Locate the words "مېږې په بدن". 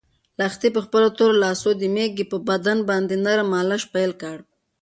1.95-2.77